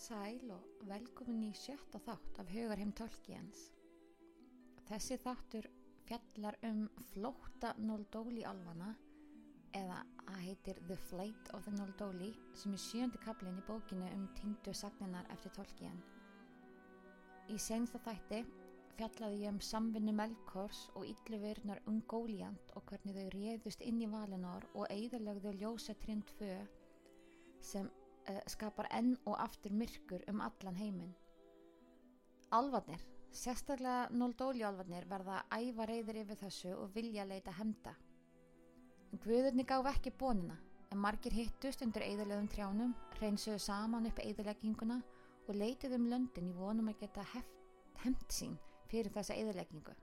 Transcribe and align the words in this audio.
Sæl 0.00 0.48
og 0.54 0.62
velkomin 0.88 1.42
í 1.44 1.50
sjötta 1.60 1.98
þátt 2.00 2.38
af 2.40 2.48
Hugarheim 2.54 2.92
Tolkiens. 2.96 3.66
Þessi 4.88 5.18
þáttur 5.20 5.68
fjallar 6.08 6.56
um 6.64 6.86
flótta 7.10 7.74
Noldóli 7.84 8.46
alvana 8.48 8.94
eða 9.76 9.98
að 10.24 10.40
heitir 10.46 10.80
The 10.88 10.96
Flight 11.10 11.52
of 11.52 11.68
the 11.68 11.74
Noldóli 11.76 12.30
sem 12.56 12.72
er 12.72 12.82
sjöndi 12.86 13.20
kaplinn 13.26 13.60
í 13.60 13.66
bókinu 13.68 14.08
um 14.14 14.24
týndu 14.40 14.72
sagninar 14.72 15.28
eftir 15.36 15.52
Tolkien. 15.58 16.00
Í 17.52 17.60
sensta 17.60 18.00
þætti 18.08 18.40
fjallaði 18.96 19.44
ég 19.44 19.52
um 19.52 19.62
samvinnu 19.68 20.16
Melkors 20.16 20.86
og 20.94 21.04
ylluverðnar 21.12 21.84
Ungóliant 21.92 22.72
og 22.72 22.88
hvernig 22.88 23.20
þau 23.20 23.32
réðust 23.36 23.84
inn 23.84 24.00
í 24.00 24.08
Valinor 24.08 24.64
og 24.72 24.88
eigðalögðu 24.88 25.58
ljósa 25.60 25.98
trind 26.00 26.24
tvö 26.32 26.54
sem 27.60 27.92
skapar 28.50 28.88
enn 28.96 29.14
og 29.24 29.36
aftur 29.40 29.72
myrkur 29.74 30.24
um 30.30 30.40
allan 30.44 30.78
heiminn. 30.78 31.14
Alvarnir, 32.56 33.02
sérstaklega 33.30 34.08
Noldóli 34.10 34.64
alvarnir 34.66 35.06
verða 35.10 35.44
æfa 35.54 35.86
reyðir 35.86 36.22
yfir 36.24 36.40
þessu 36.40 36.72
og 36.74 36.90
vilja 36.96 37.26
leita 37.28 37.54
hemda. 37.58 37.94
Guðurni 39.22 39.66
gáf 39.66 39.86
ekki 39.92 40.12
bónina 40.18 40.58
en 40.90 40.98
margir 40.98 41.34
hittust 41.34 41.82
undir 41.86 42.02
eigðalögum 42.06 42.48
trjánum, 42.50 42.94
reynsuðu 43.20 43.58
saman 43.62 44.08
upp 44.10 44.18
eigðalegginguna 44.22 45.00
og 45.46 45.56
leitið 45.56 45.96
um 45.98 46.06
löndin 46.10 46.50
í 46.50 46.54
vonum 46.56 46.90
að 46.90 47.04
geta 47.04 47.26
hemd 48.04 48.26
sín 48.30 48.56
fyrir 48.90 49.12
þessa 49.14 49.36
eigðaleggingu 49.38 49.94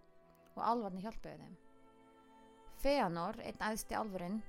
og 0.55 0.61
alvarni 0.63 1.03
hjálpuðu 1.03 1.41
þeim. 1.43 1.57
Feanor, 2.81 3.39
einn 3.43 3.63
aðsti 3.67 3.97
alvurinn, 3.97 4.41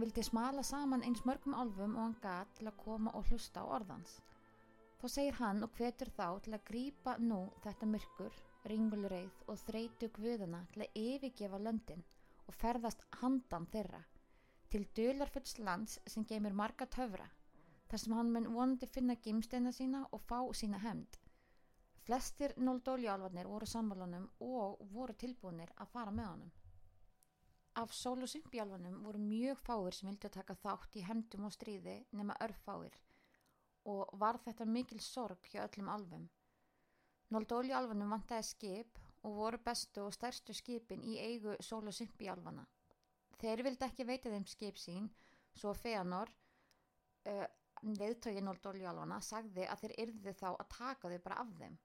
vildi 0.00 0.22
smala 0.24 0.62
saman 0.62 1.02
eins 1.06 1.24
mörgum 1.28 1.54
álfum 1.54 1.96
og 1.96 2.02
hann 2.02 2.16
gat 2.22 2.54
til 2.58 2.68
að 2.70 2.78
koma 2.84 3.12
og 3.18 3.26
hlusta 3.28 3.60
á 3.60 3.72
orðans. 3.78 4.20
Þá 5.00 5.06
segir 5.14 5.38
hann 5.40 5.64
og 5.66 5.76
hvetur 5.76 6.10
þá 6.16 6.28
til 6.44 6.54
að 6.56 6.64
grípa 6.70 7.16
nú 7.18 7.40
þetta 7.64 7.88
myrkur, 7.90 8.40
ringulreið 8.70 9.44
og 9.48 9.60
þreitu 9.66 10.08
guðuna 10.16 10.62
til 10.72 10.84
að 10.84 10.98
yfirgefa 11.02 11.58
löndin 11.58 12.04
og 12.46 12.54
ferðast 12.54 13.04
handan 13.20 13.66
þeirra 13.72 14.02
til 14.72 14.86
dölarfulls 14.96 15.58
lands 15.58 15.98
sem 16.06 16.24
geymir 16.24 16.54
marga 16.56 16.86
töfra 16.86 17.26
þar 17.90 18.00
sem 18.00 18.14
hann 18.16 18.30
mun 18.32 18.48
vonandi 18.54 18.88
finna 18.94 19.18
gimsteina 19.26 19.72
sína 19.76 20.06
og 20.16 20.22
fá 20.30 20.38
sína 20.56 20.78
hemd. 20.80 21.18
Flestir 22.06 22.54
Noldóliálvarnir 22.56 23.50
voru 23.50 23.68
sammálunum 23.68 24.24
og 24.46 24.80
voru 24.94 25.14
tilbúinir 25.24 25.74
að 25.76 25.92
fara 25.92 26.14
með 26.14 26.30
honum. 26.30 26.54
Af 27.74 27.92
sól- 27.96 28.22
og 28.22 28.28
symbjálfanum 28.28 28.98
voru 29.04 29.18
mjög 29.18 29.60
fáir 29.66 29.94
sem 29.96 30.08
vildi 30.08 30.28
að 30.28 30.34
taka 30.36 30.54
þátt 30.54 30.96
í 31.00 31.04
hemdum 31.06 31.46
og 31.48 31.54
stríði 31.54 31.94
nema 32.12 32.36
örfáir 32.46 32.98
og 33.92 34.10
var 34.20 34.38
þetta 34.44 34.66
mikil 34.68 35.00
sorg 35.00 35.48
hjá 35.50 35.62
öllum 35.64 35.88
alfum. 35.88 36.26
Noldóli 37.32 37.72
alfanum 37.72 38.12
vantæði 38.12 38.48
skip 38.48 39.00
og 39.22 39.36
voru 39.38 39.58
bestu 39.64 40.04
og 40.04 40.12
stærstu 40.12 40.54
skipin 40.54 41.02
í 41.02 41.16
eigu 41.18 41.56
sól- 41.60 41.88
og 41.88 41.96
symbjálfana. 41.96 42.66
Þeir 43.40 43.64
vildi 43.66 43.88
ekki 43.88 44.06
veita 44.06 44.30
þeim 44.30 44.46
skip 44.46 44.76
sín 44.76 45.08
svo 45.54 45.72
Feanor, 45.74 46.28
uh, 47.26 47.46
leðtögi 47.82 48.42
Noldóli 48.44 48.84
alfana, 48.86 49.20
sagði 49.20 49.66
að 49.66 49.80
þeir 49.86 49.96
yrði 50.06 50.36
þá 50.42 50.48
að 50.52 50.68
taka 50.76 51.08
þau 51.08 51.18
bara 51.24 51.40
af 51.40 51.56
þeim 51.58 51.80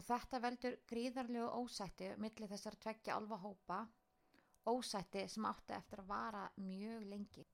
og 0.00 0.06
þetta 0.06 0.40
veldur 0.40 0.76
gríðarlegu 0.88 1.48
ósætti 1.60 2.10
millir 2.20 2.48
þessar 2.48 2.76
tveggja 2.80 3.16
alfahópa 3.18 3.80
ósætti 4.68 5.26
sem 5.28 5.46
átti 5.50 5.74
eftir 5.76 6.02
að 6.02 6.10
vara 6.12 6.44
mjög 6.56 7.06
lengi. 7.12 7.44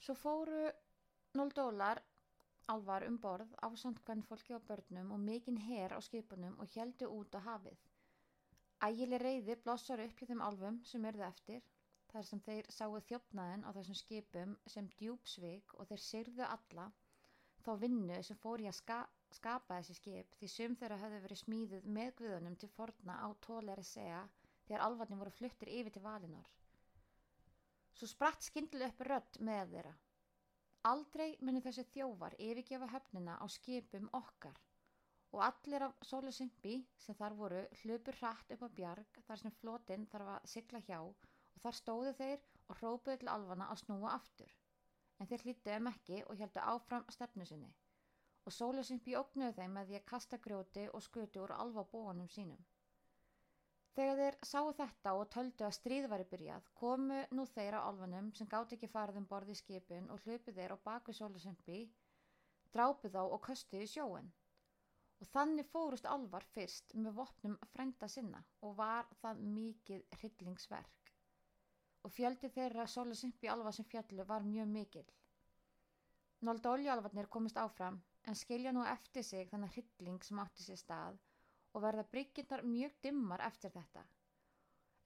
Svo 0.00 0.14
fóru 0.14 0.62
Noldólar 1.38 2.00
alvar 2.74 3.04
um 3.06 3.18
borð 3.24 3.52
ásand 3.66 4.00
hvern 4.06 4.22
fólki 4.28 4.54
á 4.56 4.60
börnum 4.70 5.12
og 5.14 5.20
mikinn 5.26 5.60
her 5.66 5.94
á 5.94 6.00
skipunum 6.02 6.58
og 6.58 6.72
heldu 6.74 7.10
út 7.18 7.36
á 7.38 7.40
hafið. 7.48 7.78
Ægileg 8.86 9.22
reyði 9.22 9.56
blossar 9.64 10.02
upp 10.06 10.18
hjá 10.18 10.26
þeim 10.30 10.42
alvum 10.48 10.80
sem 10.90 11.04
erðu 11.10 11.26
eftir 11.28 11.62
þar 12.12 12.26
sem 12.28 12.42
þeir 12.46 12.70
sáu 12.74 12.96
þjófnaðin 13.10 13.66
á 13.68 13.70
þessum 13.76 13.98
skipum 14.02 14.56
sem 14.74 14.88
djúpsvig 14.98 15.74
og 15.78 15.88
þeir 15.90 16.02
syrðu 16.06 16.46
alla 16.48 16.86
þá 17.64 17.70
vinnu 17.84 18.20
sem 18.26 18.38
fór 18.42 18.62
í 18.64 18.68
að 18.70 18.78
ska 18.80 18.98
skapa 19.36 19.78
þessi 19.78 19.96
skip 19.98 20.38
því 20.40 20.48
sum 20.54 20.76
þeirra 20.80 20.98
höfðu 21.04 21.20
verið 21.26 21.40
smíðuð 21.44 21.88
með 21.98 22.14
guðunum 22.20 22.56
til 22.62 22.70
forna 22.76 23.18
á 23.22 23.28
tóleri 23.46 23.84
segja 23.86 24.22
þegar 24.70 24.84
alvarnir 24.86 25.18
voru 25.18 25.32
fluttir 25.34 25.70
yfir 25.74 25.94
til 25.96 26.04
valinor. 26.04 26.46
Svo 27.98 28.06
spratt 28.06 28.46
skyndileg 28.46 28.92
upp 28.94 29.02
rödd 29.08 29.38
með 29.48 29.72
þeirra. 29.74 29.94
Aldrei 30.90 31.32
muni 31.44 31.62
þessi 31.64 31.84
þjóvar 31.90 32.36
yfirgefa 32.38 32.88
höfnina 32.92 33.34
á 33.42 33.46
skipum 33.50 34.06
okkar 34.16 34.62
og 35.34 35.42
allir 35.46 35.84
af 35.86 35.98
Sólusymbi 36.06 36.76
sem 37.02 37.18
þar 37.18 37.36
voru 37.42 37.60
hlupur 37.82 38.16
hratt 38.22 38.54
upp 38.54 38.64
á 38.66 38.68
bjarg 38.78 39.20
þar 39.26 39.42
sem 39.42 39.56
flotinn 39.58 40.06
þarf 40.14 40.32
að 40.36 40.48
sigla 40.54 40.80
hjá 40.86 40.96
og 41.02 41.60
þar 41.66 41.78
stóðu 41.82 42.14
þeir 42.22 42.48
og 42.68 42.80
hrópuðu 42.80 43.20
til 43.20 43.30
alvana 43.34 43.68
að 43.74 43.82
snúa 43.84 44.14
aftur. 44.14 44.56
En 45.20 45.28
þeir 45.30 45.44
hlýttu 45.44 45.76
um 45.76 45.92
ekki 45.92 46.24
og 46.24 46.40
heldu 46.40 46.64
áfram 46.72 47.06
stefnu 47.18 47.46
sinni 47.46 47.74
og 48.48 48.54
Sólusymbi 48.56 49.12
ógnuðu 49.18 49.54
þeim 49.58 49.74
með 49.76 49.90
því 49.90 49.96
að 49.98 50.06
kasta 50.12 50.38
grjóti 50.44 50.86
og 50.96 51.02
skutu 51.04 51.42
úr 51.44 51.52
alva 51.54 51.84
bóanum 51.92 52.30
sínum. 52.32 52.62
Þegar 53.96 54.18
þeir 54.20 54.36
sáu 54.46 54.68
þetta 54.78 55.12
og 55.18 55.30
töldu 55.34 55.64
að 55.66 55.72
stríð 55.76 56.04
væri 56.10 56.26
byrjað 56.32 56.66
komu 56.80 57.16
nú 57.36 57.44
þeir 57.52 57.76
á 57.78 57.80
alfanum 57.82 58.28
sem 58.38 58.48
gátt 58.52 58.74
ekki 58.76 58.90
farið 58.92 59.18
um 59.20 59.26
borði 59.32 59.56
í 59.56 59.60
skipin 59.60 60.06
og 60.14 60.20
hlupu 60.26 60.54
þeir 60.58 60.74
á 60.74 60.84
baku 60.84 61.14
Sólusymbi, 61.18 61.80
drápu 62.76 63.10
þá 63.10 63.22
og 63.24 63.40
köstuði 63.48 63.88
sjóin. 63.90 64.28
Og 65.20 65.28
þannig 65.32 65.66
fórust 65.72 66.06
alvar 66.08 66.46
fyrst 66.54 66.94
með 66.94 67.18
vopnum 67.18 67.56
frænda 67.72 68.08
sinna 68.08 68.44
og 68.66 68.76
var 68.78 69.10
það 69.24 69.42
mikið 69.56 70.06
hryllingsverk. 70.20 71.12
Og 72.06 72.14
fjöldi 72.14 72.52
þeirra 72.54 72.86
Sólusymbi 72.88 73.50
alva 73.52 73.74
sem 73.74 73.88
fjallu 73.90 74.24
var 74.30 74.46
mjög 74.46 74.70
mikil. 74.76 75.08
Nólda 76.46 76.76
oljualvarnir 76.76 77.28
komist 77.28 77.58
áfram 77.60 77.98
en 78.30 78.38
skilja 78.38 78.72
nú 78.72 78.86
eftir 78.86 79.26
sig 79.26 79.50
þannig 79.50 79.74
hrylling 79.74 80.22
sem 80.24 80.40
átti 80.40 80.64
sér 80.64 80.80
stað 80.80 81.18
og 81.72 81.84
verða 81.84 82.06
bryggjindar 82.14 82.64
mjög 82.66 82.96
dimmar 83.06 83.44
eftir 83.46 83.74
þetta. 83.76 84.06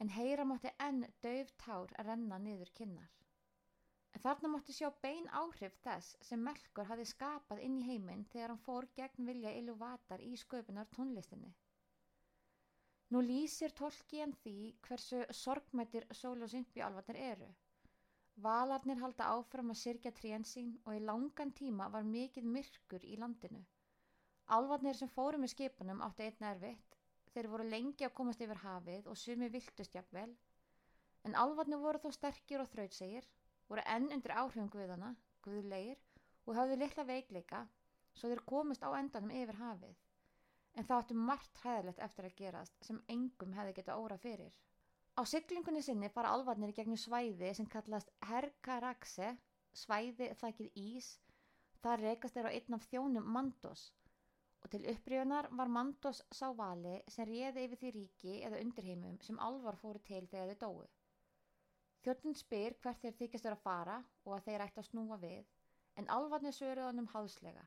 En 0.03 0.11
heyra 0.17 0.45
mátti 0.49 0.73
enn 0.87 1.05
döf 1.27 1.53
tár 1.65 1.93
að 1.99 2.09
renna 2.11 2.39
niður 2.47 2.73
kinnar. 2.79 3.11
En 4.15 4.23
þarna 4.23 4.49
mátti 4.53 4.75
sjá 4.77 4.89
bein 5.03 5.27
áhrif 5.41 5.77
þess 5.85 6.17
sem 6.29 6.43
Melkor 6.49 6.87
hafi 6.91 7.07
skapað 7.11 7.63
inn 7.67 7.79
í 7.81 7.87
heiminn 7.89 8.25
þegar 8.33 8.53
hann 8.53 8.65
fór 8.67 8.87
gegn 8.99 9.29
vilja 9.31 9.55
Ilúvatar 9.59 10.23
í 10.23 10.37
sköpunar 10.43 10.91
tónlistinni. 10.97 11.51
Nú 13.11 13.21
lýsir 13.23 13.75
Tolkien 13.79 14.33
því 14.43 14.57
hversu 14.87 15.25
sorgmættir 15.41 16.07
sól 16.21 16.47
og 16.47 16.51
sympjálvarnir 16.53 17.19
eru. 17.33 17.51
Valarnir 18.47 19.03
halda 19.03 19.29
áfram 19.35 19.75
að 19.75 19.81
sirkja 19.83 20.15
trían 20.21 20.47
sín 20.53 20.73
og 20.85 20.97
í 20.97 21.03
langan 21.11 21.53
tíma 21.59 21.91
var 21.97 22.07
mikið 22.15 22.49
myrkur 22.57 23.05
í 23.07 23.19
landinu. 23.21 23.61
Alvarnir 24.53 24.97
sem 24.99 25.09
fóru 25.09 25.39
með 25.41 25.55
skipunum 25.55 26.03
áttu 26.05 26.23
einn 26.27 26.47
erfitt, 26.51 26.97
þeir 27.33 27.49
voru 27.53 27.65
lengi 27.69 28.05
að 28.05 28.13
komast 28.19 28.43
yfir 28.45 28.61
hafið 28.63 29.07
og 29.11 29.17
sumi 29.17 29.49
viltust 29.55 29.95
jafnvel, 29.97 30.35
en 31.25 31.37
alvarnir 31.41 31.81
voru 31.81 32.01
þó 32.03 32.11
sterkir 32.13 32.61
og 32.61 32.69
þrautsegir, 32.73 33.25
voru 33.71 33.85
enn 33.95 34.11
undir 34.17 34.35
áhrifum 34.37 34.69
guðana, 34.75 35.15
guðlegir 35.47 36.03
og 36.45 36.59
hafðu 36.59 36.77
litla 36.83 37.07
veikleika, 37.09 37.63
svo 38.13 38.29
þeir 38.31 38.45
komist 38.53 38.85
á 38.85 38.93
endanum 38.99 39.33
yfir 39.33 39.59
hafið. 39.63 39.97
En 40.75 40.85
það 40.85 41.01
áttu 41.01 41.17
margt 41.31 41.63
hræðilegt 41.63 42.05
eftir 42.07 42.29
að 42.29 42.37
gerast 42.43 42.79
sem 42.85 43.01
engum 43.17 43.57
hefði 43.57 43.75
geta 43.79 43.97
óra 43.97 44.21
fyrir. 44.21 44.53
Á 45.15 45.23
siglingunni 45.31 45.81
sinni 45.87 46.11
fara 46.13 46.35
alvarnir 46.37 46.73
í 46.73 46.77
gegnum 46.77 47.01
svæði 47.01 47.55
sem 47.57 47.67
kallast 47.71 48.11
Herkarakse, 48.29 49.33
svæði 49.73 50.33
þakkið 50.41 50.81
ís, 50.85 51.13
þar 51.83 52.03
rekast 52.11 52.37
þeir 52.37 52.51
á 52.51 52.55
einn 52.59 52.77
af 52.77 52.89
þjónum 52.91 53.29
Mandos, 53.37 53.85
og 54.65 54.71
til 54.73 54.87
upprýðunar 54.91 55.51
var 55.59 55.69
Mandos 55.69 56.23
sá 56.33 56.47
vali 56.57 56.95
sem 57.15 57.29
réði 57.29 57.67
yfir 57.67 57.81
því 57.81 57.91
ríki 57.97 58.37
eða 58.49 58.61
undirheimum 58.65 59.19
sem 59.27 59.41
alvar 59.47 59.77
fóru 59.83 60.01
til 60.09 60.25
þegar 60.31 60.55
þau 60.55 60.63
dói. 60.63 60.87
Þjóttin 62.05 62.37
spyr 62.41 62.77
hvert 62.81 63.03
þeir 63.05 63.19
þykjast 63.19 63.49
vera 63.49 63.59
að 63.59 63.65
fara 63.67 63.99
og 64.25 64.33
að 64.37 64.47
þeir 64.49 64.65
ætti 64.67 64.81
að 64.83 64.89
snúa 64.89 65.19
við, 65.21 65.45
en 66.01 66.09
alvarnir 66.17 66.57
söruð 66.57 66.89
honum 66.89 67.11
háðslega. 67.13 67.67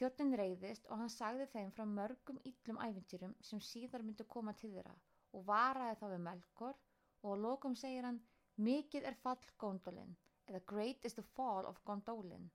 Þjóttin 0.00 0.34
reyðist 0.40 0.88
og 0.90 1.00
hann 1.00 1.12
sagði 1.12 1.46
þeim 1.52 1.70
frá 1.76 1.84
mörgum 1.92 2.40
yllum 2.50 2.80
æfintýrum 2.88 3.36
sem 3.50 3.60
síðar 3.70 4.04
myndu 4.04 4.26
koma 4.32 4.52
til 4.60 4.72
þeirra 4.74 4.96
og 5.32 5.46
varaði 5.48 6.00
þá 6.00 6.06
við 6.10 6.26
Melkor 6.26 6.76
og 7.22 7.32
á 7.32 7.42
lokum 7.44 7.76
segir 7.76 8.08
hann 8.08 8.20
mikið 8.68 9.08
er 9.08 9.16
fall 9.22 9.48
Gondolin 9.60 10.16
eða 10.48 10.64
great 10.72 11.04
is 11.04 11.16
the 11.16 11.24
fall 11.36 11.68
of 11.68 11.80
Gondolin. 11.88 12.50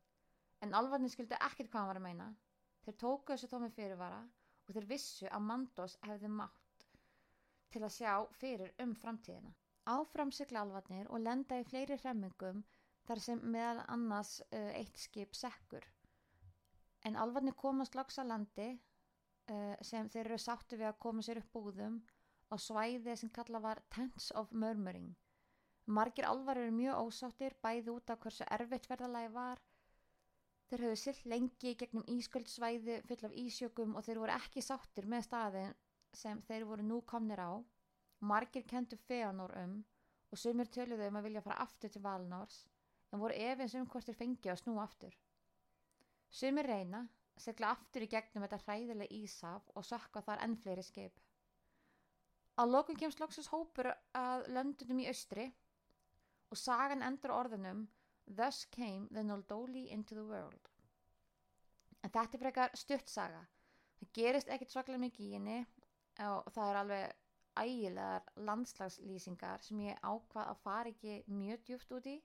En 0.62 0.74
alvarnir 0.78 1.10
skildi 1.14 1.38
ekkert 1.38 1.70
hvað 1.70 1.82
hann 1.82 1.92
var 1.94 2.02
að 2.02 2.06
meina 2.10 2.30
Þeir 2.86 2.98
tóku 3.04 3.34
þessu 3.34 3.50
tómi 3.52 3.70
fyrirvara 3.76 4.22
og 4.68 4.76
þeir 4.76 4.88
vissu 4.90 5.28
að 5.30 5.48
Mandos 5.48 5.98
hefði 6.08 6.32
mátt 6.42 6.86
til 7.72 7.84
að 7.86 7.94
sjá 7.96 8.14
fyrir 8.42 8.74
um 8.84 8.94
framtíðina. 9.02 9.52
Áfram 9.92 10.32
sigla 10.36 10.62
alvarnir 10.66 11.10
og 11.10 11.24
lenda 11.26 11.60
í 11.62 11.66
fleiri 11.68 11.98
hremmingum 12.02 12.64
þar 13.08 13.22
sem 13.26 13.42
meðal 13.54 13.84
annars 13.96 14.34
uh, 14.52 14.72
eitt 14.78 14.98
skip 15.02 15.36
sekkur. 15.38 15.86
En 17.08 17.18
alvarni 17.18 17.54
komast 17.58 17.96
loks 17.98 18.20
að 18.22 18.30
landi 18.34 18.68
uh, 18.76 19.76
sem 19.82 20.10
þeir 20.14 20.28
eru 20.28 20.40
sáttu 20.44 20.78
við 20.78 20.92
að 20.92 21.00
koma 21.06 21.26
sér 21.26 21.42
upp 21.42 21.50
búðum 21.56 21.98
á 22.54 22.56
svæði 22.60 23.16
sem 23.18 23.32
kalla 23.34 23.62
var 23.64 23.82
Tents 23.96 24.30
of 24.38 24.52
Murmuring. 24.52 25.12
Margir 25.88 26.28
alvar 26.30 26.60
eru 26.62 26.74
mjög 26.76 27.08
ósáttir 27.08 27.56
bæði 27.64 27.96
út 27.96 28.14
af 28.14 28.22
hversu 28.22 28.46
erfitt 28.58 28.90
verðalagi 28.92 29.32
var. 29.34 29.62
Þeir 30.72 30.86
höfðu 30.86 30.98
silt 31.00 31.26
lengi 31.28 31.72
gegnum 31.76 32.06
ísköldsvæði 32.14 32.94
full 33.10 33.26
af 33.28 33.34
ísjökum 33.42 33.96
og 34.00 34.06
þeir 34.06 34.20
voru 34.22 34.32
ekki 34.38 34.62
sáttir 34.64 35.08
með 35.14 35.26
staðin 35.26 35.74
sem 36.16 36.40
þeir 36.48 36.64
voru 36.70 36.86
nú 36.88 37.02
komnir 37.12 37.42
á. 37.44 37.60
Margir 38.24 38.64
kentu 38.70 38.96
Feanor 39.10 39.52
um 39.60 39.74
og 40.32 40.40
sumir 40.40 40.72
töluðu 40.72 41.10
um 41.12 41.20
að 41.20 41.28
vilja 41.28 41.44
fara 41.44 41.60
aftur 41.66 41.92
til 41.92 42.04
Valnors 42.06 42.62
en 43.12 43.20
voru 43.20 43.36
efins 43.50 43.76
um 43.76 43.90
hvort 43.92 44.08
þeir 44.08 44.20
fengi 44.22 44.54
að 44.54 44.62
snúa 44.64 44.86
aftur. 44.86 45.20
Sumir 46.32 46.72
reyna, 46.72 47.04
segla 47.36 47.76
aftur 47.76 48.08
í 48.08 48.12
gegnum 48.16 48.48
þetta 48.48 48.64
hræðilega 48.64 49.20
ísaf 49.20 49.68
og 49.76 49.84
sökka 49.92 50.24
þar 50.24 50.46
enn 50.46 50.56
fleiri 50.56 50.88
skip. 50.88 51.20
Á 52.56 52.64
lokum 52.64 52.96
kemst 52.96 53.20
loksins 53.20 53.52
hópur 53.52 53.92
að 54.16 54.48
löndunum 54.56 55.04
í 55.04 55.12
austri 55.12 55.52
og 56.48 56.64
sagan 56.64 57.04
endur 57.04 57.36
orðunum 57.36 57.90
Thus 58.28 58.66
came 58.72 59.08
the 59.12 59.24
Noldoli 59.24 59.90
into 59.90 60.16
the 60.16 60.26
world. 60.26 60.70
En 62.04 62.10
þetta 62.10 62.38
er 62.38 62.44
frekar 62.44 62.78
stutt 62.78 63.10
saga. 63.10 63.42
Það 64.00 64.14
gerist 64.18 64.50
ekkert 64.50 64.74
svaklega 64.74 65.02
mikið 65.02 65.26
í 65.28 65.34
henni 65.36 65.60
og 66.26 66.48
það 66.54 66.70
er 66.70 66.80
alveg 66.82 67.18
ægilegar 67.62 68.30
landslagslýsingar 68.48 69.64
sem 69.66 69.80
ég 69.84 70.00
ákvað 70.02 70.48
að 70.48 70.62
fara 70.64 70.94
ekki 70.94 71.18
mjög 71.28 71.66
djúft 71.68 71.98
út 71.98 72.08
í 72.10 72.18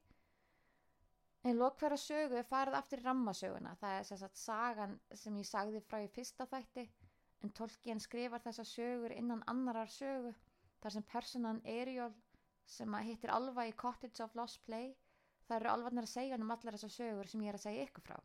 En 1.46 1.60
lokverða 1.60 1.96
sögu 2.02 2.34
er 2.40 2.46
farið 2.46 2.74
aftur 2.74 2.98
í 2.98 3.04
rammasöguna. 3.04 3.74
Það 3.78 3.92
er 3.96 4.06
sérstaklega 4.08 4.40
sagan 4.40 4.94
sem 5.20 5.36
ég 5.38 5.46
sagði 5.46 5.82
frá 5.86 6.00
í 6.02 6.08
fyrsta 6.10 6.46
þætti 6.50 6.82
en 7.44 7.52
Tolkien 7.54 8.00
skrifar 8.02 8.42
þessa 8.42 8.64
sögur 8.66 9.14
innan 9.14 9.44
annarar 9.52 9.92
sögu 9.92 10.32
þar 10.82 10.94
sem 10.94 11.04
personan 11.12 11.60
Eriol 11.76 12.16
sem 12.76 12.96
hittir 13.06 13.30
alva 13.30 13.66
í 13.68 13.76
Cottage 13.84 14.24
of 14.24 14.34
Lost 14.34 14.64
Play 14.66 14.96
það 15.46 15.56
eru 15.60 15.72
alvarnar 15.72 16.06
að 16.06 16.12
segja 16.12 16.38
um 16.40 16.52
allar 16.54 16.76
þessar 16.76 16.94
sögur 16.96 17.30
sem 17.30 17.42
ég 17.44 17.52
er 17.52 17.58
að 17.58 17.66
segja 17.66 17.86
ykkur 17.86 18.06
frá. 18.08 18.16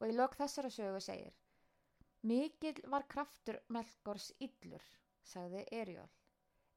Og 0.00 0.08
í 0.10 0.16
lok 0.16 0.36
þessara 0.38 0.70
sögu 0.72 1.00
segir 1.00 1.36
Mikil 2.26 2.80
var 2.90 3.06
kraftur 3.06 3.60
Melkors 3.70 4.32
yllur, 4.42 4.82
sagði 5.22 5.62
Eriol. 5.70 6.08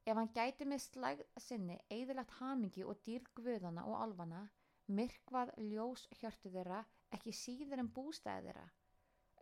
Ef 0.06 0.16
hann 0.16 0.30
gæti 0.36 0.66
með 0.68 0.84
slægð 0.84 1.40
sinni 1.42 1.78
eðilagt 1.90 2.36
hamingi 2.38 2.84
og 2.86 3.00
dýrgvöðana 3.06 3.84
og 3.90 3.98
alvana 4.04 4.44
myrkvað 4.90 5.52
ljós 5.70 6.06
hjörtu 6.20 6.52
þeirra 6.54 6.84
ekki 7.16 7.34
síður 7.34 7.82
en 7.82 7.90
bústæði 7.96 8.46
þeirra. 8.48 8.64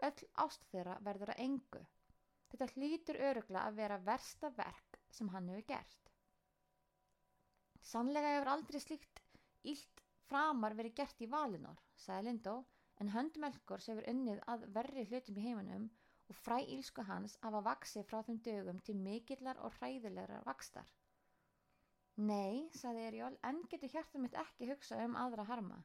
Öll 0.09 0.27
ást 0.45 0.67
þeirra 0.73 0.97
verður 1.05 1.35
að 1.35 1.45
engu. 1.45 1.85
Þetta 2.49 2.71
hlýtur 2.75 3.21
örugla 3.29 3.67
að 3.69 3.79
vera 3.83 4.01
versta 4.09 4.51
verk 4.57 5.01
sem 5.13 5.29
hann 5.35 5.49
hefur 5.53 5.67
gert. 5.75 6.13
Sannlega 7.85 8.35
hefur 8.35 8.53
aldrei 8.55 8.81
slíkt 8.83 9.18
ílt 9.73 10.03
framar 10.29 10.77
verið 10.79 10.99
gert 11.01 11.25
í 11.25 11.31
valinor, 11.33 11.81
sagði 12.05 12.29
Lindó, 12.29 12.57
en 13.01 13.13
höndmelkors 13.15 13.89
hefur 13.91 14.09
unnið 14.13 14.41
að 14.53 14.67
verri 14.77 15.05
hlutum 15.11 15.39
í 15.41 15.45
heiminum 15.47 15.91
og 16.29 16.39
fræ 16.45 16.59
ílsku 16.77 17.05
hans 17.09 17.37
af 17.43 17.55
að 17.55 17.67
vaksi 17.69 18.05
frá 18.07 18.23
þeim 18.27 18.41
dögum 18.49 18.81
til 18.87 18.97
mikillar 19.01 19.61
og 19.65 19.77
hræðilegar 19.79 20.45
vakstar. 20.47 20.89
Nei, 22.19 22.67
saði 22.75 23.05
Erjól, 23.09 23.37
enn 23.47 23.61
getur 23.71 23.93
hjartum 23.93 24.25
mitt 24.27 24.37
ekki 24.43 24.67
hugsa 24.73 24.99
um 25.05 25.15
aðra 25.17 25.45
harma. 25.49 25.79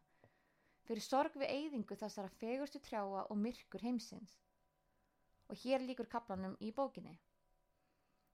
Fyrir 0.88 1.06
sorg 1.06 1.36
við 1.39 1.51
eyðingu 1.53 1.95
þessara 2.00 2.31
fegurstu 2.39 2.81
trjáa 2.83 3.27
og 3.29 3.38
myrkur 3.39 3.86
heimsins. 3.86 4.33
Og 5.47 5.59
hér 5.62 5.86
líkur 5.86 6.09
kaplanum 6.09 6.57
í 6.59 6.71
bókinni. 6.75 7.13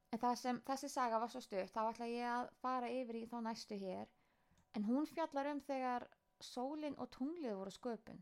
En 0.10 0.22
það 0.24 0.40
sem 0.42 0.62
þessi 0.66 0.90
saga 0.90 1.20
var 1.22 1.30
svo 1.30 1.42
stöft, 1.44 1.76
þá 1.76 1.92
ætla 1.92 2.08
ég 2.10 2.30
að 2.32 2.48
fara 2.64 2.90
yfir 3.02 3.20
í 3.20 3.28
þá 3.30 3.38
næstu 3.46 3.78
hér, 3.84 4.08
en 4.78 4.88
hún 4.90 5.08
fjallar 5.14 5.52
um 5.54 5.62
þegar 5.70 6.08
sólinn 6.50 7.00
og 7.04 7.12
tunglið 7.16 7.58
voru 7.62 7.76
sköpun. 7.78 8.20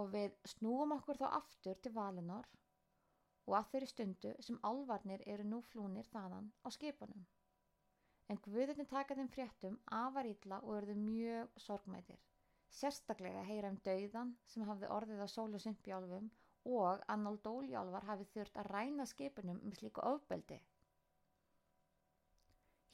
Og 0.00 0.10
við 0.16 0.34
snúum 0.54 0.96
okkur 0.98 1.20
þá 1.22 1.28
aftur 1.38 1.78
til 1.80 1.94
Valinor 1.94 2.50
og 3.46 3.56
að 3.60 3.70
þeirri 3.72 3.92
stundu 3.92 4.34
sem 4.48 4.60
alvarnir 4.72 5.22
eru 5.36 5.46
nú 5.46 5.62
flúnir 5.70 6.10
þaðan 6.10 6.50
á 6.66 6.68
skipunum 6.76 7.24
en 8.32 8.38
Guðurinn 8.44 8.88
taka 8.90 9.14
þeim 9.18 9.28
fréttum 9.32 9.74
afar 9.96 10.28
ítla 10.28 10.60
og 10.64 10.78
örðu 10.78 10.94
mjög 11.00 11.58
sorgmætir. 11.64 12.20
Sérstaklega 12.74 13.42
heyra 13.48 13.70
um 13.72 13.76
dauðan 13.88 14.32
sem 14.52 14.64
hafði 14.68 14.88
orðið 14.96 15.20
á 15.22 15.28
sólu 15.30 15.60
sympjálfum 15.62 16.30
og 16.78 17.04
að 17.12 17.20
Naldóljálfar 17.24 18.06
hafi 18.08 18.26
þurft 18.32 18.56
að 18.62 18.70
ræna 18.72 19.06
skipunum 19.10 19.60
með 19.62 19.76
slíku 19.80 20.04
ofbeldi. 20.08 20.58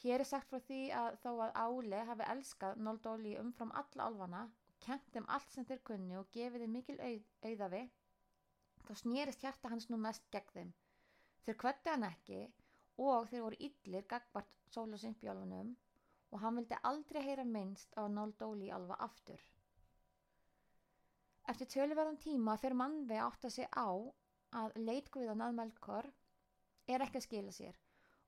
Hér 0.00 0.22
er 0.22 0.28
sagt 0.28 0.48
frá 0.48 0.60
því 0.64 0.76
að 0.96 1.16
þó 1.20 1.30
að 1.44 1.56
Áli 1.60 1.98
hafi 2.08 2.26
elskað 2.32 2.78
Naldóli 2.84 3.34
umfram 3.40 3.72
alla 3.80 4.06
alvana 4.06 4.44
og 4.48 4.76
kent 4.86 5.10
þeim 5.12 5.26
allt 5.34 5.50
sem 5.52 5.66
þeir 5.68 5.82
kunni 5.90 6.16
og 6.16 6.30
gefið 6.36 6.62
þeim 6.64 6.72
mikil 6.76 6.96
auð, 7.04 7.26
auðafi, 7.50 7.80
þá 8.86 8.92
snýrist 9.02 9.44
hjarta 9.44 9.72
hans 9.72 9.90
nú 9.90 9.98
mest 10.00 10.24
gegn 10.32 10.54
þeim. 10.54 10.70
Þeir 11.44 11.58
kvötti 11.62 11.92
hann 11.92 12.06
ekki 12.08 12.38
og 13.08 13.28
þeir 13.28 13.44
voru 13.44 13.58
yllir 13.68 14.06
gagvart 14.14 14.56
sólusimpjálfunum 14.72 15.74
og 16.30 16.42
hann 16.46 16.56
vildi 16.60 16.80
aldrei 16.92 17.20
heyra 17.26 17.44
minnst 17.44 17.92
á 18.00 18.08
Nóldóli 18.08 18.72
alva 18.72 18.96
aftur. 19.04 19.44
Eftir 21.50 21.68
töluverðan 21.74 22.20
tíma 22.24 22.56
fyrir 22.62 22.78
mannvei 22.80 23.20
átt 23.20 23.44
að 23.44 23.56
segja 23.58 23.68
á 23.76 23.90
að 24.64 24.80
leitguðan 24.80 25.44
að 25.44 25.60
Melkor 25.60 26.10
er 26.88 27.04
ekki 27.04 27.20
að 27.20 27.28
skila 27.28 27.54
sér 27.54 27.76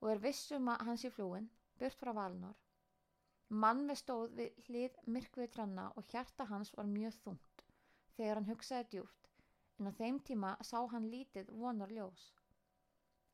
og 0.03 0.13
er 0.13 0.25
vissum 0.29 0.69
að 0.69 0.89
hans 0.91 1.09
í 1.09 1.15
flúin 1.17 1.49
burt 1.83 1.99
frá 1.99 2.13
Valnor. 2.15 2.59
Mannvei 3.63 3.99
stóð 3.99 4.37
við 4.39 4.61
hlið 4.67 4.99
myrkvið 5.15 5.51
tranna 5.57 5.89
og 6.01 6.07
hjarta 6.13 6.47
hans 6.51 6.71
var 6.77 6.87
mjög 6.89 7.17
þungt 7.25 7.65
þegar 8.17 8.39
hann 8.39 8.51
hugsaði 8.53 8.87
djúft 8.93 9.31
en 9.81 9.91
á 9.91 9.93
þeim 9.99 10.21
tíma 10.29 10.53
sá 10.69 10.79
hann 10.93 11.11
lítið 11.15 11.51
vonor 11.59 11.93
ljós. 11.97 12.23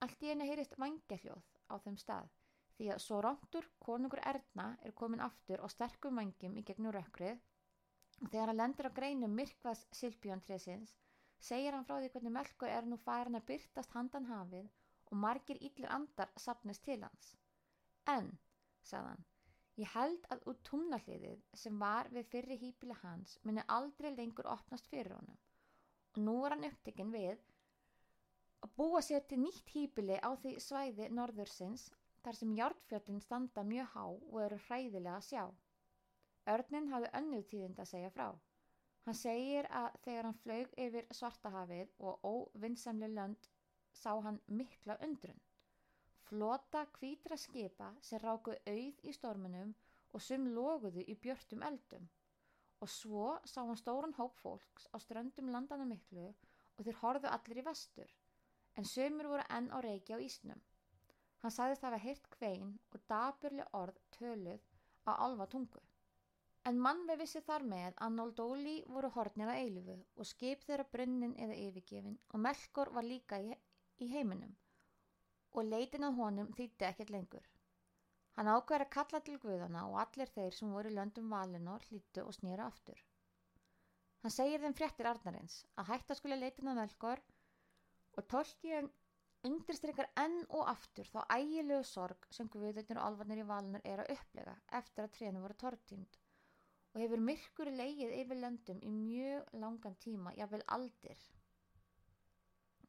Allt 0.04 0.22
í 0.24 0.30
einu 0.32 0.46
heyrist 0.48 0.78
vangehljóð 0.80 1.44
á 1.68 1.74
þeim 1.84 1.98
stað 2.00 2.32
því 2.78 2.88
að 2.94 3.02
svo 3.04 3.18
rántur 3.26 3.68
konungur 3.84 4.22
Erna 4.32 4.66
er 4.86 4.94
komin 5.02 5.22
aftur 5.24 5.62
og 5.66 5.72
sterkum 5.74 6.20
vangjum 6.20 6.56
í 6.60 6.64
gegnum 6.70 6.94
rökkrið 6.94 7.40
og 8.22 8.30
þegar 8.30 8.52
hann 8.52 8.60
lendur 8.62 8.88
á 8.88 8.96
greinum 8.98 9.34
myrkvaðs 9.40 9.84
Silbjörntrésins 10.00 10.94
segir 11.50 11.76
hann 11.76 11.87
frá 11.88 11.99
því 11.99 12.12
hvernig 12.14 12.37
Melko 12.38 12.70
er 12.70 12.87
nú 12.87 12.99
farin 13.04 13.38
að 13.38 13.49
byrtast 13.50 13.94
handan 13.99 14.30
hafið 14.30 14.70
og 15.11 15.20
margir 15.26 15.61
yllir 15.68 15.92
andar 15.99 16.32
sapnist 16.46 16.84
til 16.87 17.02
hans. 17.02 17.34
En, 18.08 18.30
sagðan, 18.90 19.24
ég 19.82 19.90
held 19.94 20.24
að 20.34 20.46
út 20.52 20.62
tumnalliðið 20.70 21.44
sem 21.62 21.78
var 21.82 22.08
við 22.14 22.30
fyrri 22.32 22.56
hýpili 22.62 22.96
hans 23.02 23.36
muni 23.44 23.64
aldrei 23.74 24.10
lengur 24.14 24.48
opnast 24.54 24.88
fyrir 24.92 25.16
honum 25.18 25.38
og 26.16 26.22
nú 26.24 26.34
er 26.46 26.54
hann 26.56 26.68
upptekinn 26.70 27.12
við 27.14 27.42
að 28.66 28.74
búa 28.80 29.02
sér 29.04 29.26
til 29.30 29.38
nýtt 29.42 29.70
hýpili 29.74 30.16
á 30.18 30.30
því 30.42 30.54
svæði 30.64 31.08
norðursins 31.14 31.84
þar 32.24 32.38
sem 32.38 32.54
hjártfjöldin 32.58 33.20
standa 33.22 33.64
mjög 33.64 33.92
há 33.94 34.04
og 34.08 34.38
eru 34.44 34.58
hræðilega 34.66 35.16
að 35.18 35.26
sjá. 35.28 35.44
Örnin 36.54 36.88
hafði 36.92 37.10
önnuð 37.20 37.44
tíðind 37.52 37.82
að 37.82 37.90
segja 37.92 38.10
frá. 38.16 38.28
Hann 39.06 39.16
segir 39.20 39.68
að 39.82 40.00
þegar 40.04 40.28
hann 40.28 40.40
flög 40.42 40.74
yfir 40.86 41.06
Svartahafið 41.20 41.92
og 42.08 42.26
óvinnsamli 42.32 43.08
lönd 43.12 43.48
sá 44.00 44.10
hann 44.24 44.40
mikla 44.46 44.98
undrun. 45.06 45.38
Flota 46.28 46.82
kvítra 46.92 47.37
skipa 47.40 47.87
sem 48.04 48.20
rákuð 48.20 48.58
auð 48.70 48.99
í 49.08 49.12
storminum 49.16 49.70
og 50.12 50.20
sum 50.20 50.42
loguðu 50.56 51.04
í 51.08 51.14
björtum 51.23 51.62
eldum. 51.68 52.04
Og 52.85 52.90
svo 52.92 53.28
sá 53.49 53.62
hann 53.62 53.80
stóran 53.80 54.12
hóp 54.18 54.37
fólks 54.42 54.90
á 54.92 55.00
ströndum 55.00 55.49
landana 55.54 55.87
miklu 55.88 56.26
og 56.28 56.82
þeir 56.85 57.00
horðu 57.00 57.32
allir 57.32 57.62
í 57.62 57.64
vestur 57.70 58.12
en 58.76 58.90
sömur 58.92 59.30
voru 59.32 59.49
enn 59.56 59.70
á 59.73 59.78
reiki 59.88 60.14
á 60.14 60.18
ísnum. 60.28 60.61
Hann 61.40 61.56
sagðist 61.56 61.87
að 61.87 61.97
hafa 61.97 62.04
heyrt 62.04 62.30
kvein 62.37 62.76
og 62.92 63.08
daburli 63.14 63.64
orð 63.80 64.04
töluð 64.18 64.68
á 65.08 65.12
alva 65.16 65.49
tungu. 65.56 65.80
En 66.68 66.85
mann 66.85 67.04
við 67.08 67.23
vissi 67.25 67.47
þar 67.49 67.64
með 67.73 68.00
að 68.04 68.16
Nóldóli 68.20 68.78
voru 68.92 69.14
hornir 69.16 69.49
að 69.49 69.64
eilifu 69.64 69.99
og 70.20 70.32
skip 70.35 70.68
þeirra 70.68 70.90
brunnin 70.92 71.37
eða 71.40 71.61
yfirgefin 71.66 72.20
og 72.35 72.42
Melkor 72.44 72.92
var 72.92 73.08
líka 73.08 73.40
í 73.40 74.12
heiminum 74.12 74.52
og 75.52 75.69
leitin 75.69 76.07
að 76.09 76.19
honum 76.21 76.50
þýtti 76.59 76.88
ekkert 76.88 77.12
lengur. 77.14 77.47
Hann 78.38 78.50
ákveður 78.52 78.85
að 78.85 78.93
kalla 78.97 79.21
til 79.26 79.38
guðana 79.43 79.85
og 79.90 79.97
allir 80.05 80.31
þeir 80.35 80.55
sem 80.55 80.75
voru 80.75 80.93
löndum 80.95 81.33
valinor 81.35 81.85
hlýttu 81.88 82.23
og 82.25 82.37
snýra 82.37 82.69
aftur. 82.71 83.00
Hann 84.23 84.35
segir 84.35 84.62
þeim 84.62 84.76
fréttir 84.78 85.09
Arnarins 85.11 85.59
að 85.81 85.90
hætta 85.93 86.17
skuli 86.19 86.38
leitin 86.38 86.71
að 86.71 86.81
Melkor 86.83 87.23
og 88.19 88.28
Tolkien 88.31 88.90
undirstrykkar 89.47 90.09
enn 90.23 90.40
og 90.49 90.64
aftur 90.71 91.07
þá 91.11 91.21
ægilegu 91.35 91.85
sorg 91.87 92.26
sem 92.35 92.49
guðurnir 92.52 92.99
og 92.99 93.05
alvarnir 93.09 93.43
í 93.43 93.50
valunar 93.50 93.85
er 93.87 94.02
að 94.02 94.14
upplega 94.17 94.55
eftir 94.81 95.07
að 95.07 95.14
trénu 95.19 95.43
voru 95.45 95.57
tortínd 95.62 96.19
og 96.95 97.02
hefur 97.02 97.23
myrkur 97.23 97.71
leigið 97.81 98.14
yfir 98.23 98.40
löndum 98.43 98.78
í 98.83 98.90
mjög 98.90 99.52
langan 99.62 99.97
tíma, 100.02 100.33
jáfnvel 100.35 100.64
aldir. 100.76 101.21